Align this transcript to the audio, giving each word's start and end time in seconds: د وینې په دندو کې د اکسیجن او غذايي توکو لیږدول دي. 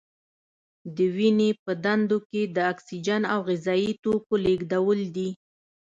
د 0.95 0.97
وینې 1.15 1.49
په 1.63 1.71
دندو 1.83 2.17
کې 2.29 2.41
د 2.55 2.57
اکسیجن 2.71 3.21
او 3.33 3.39
غذايي 3.47 3.91
توکو 4.03 4.33
لیږدول 4.45 4.99
دي. 5.15 5.29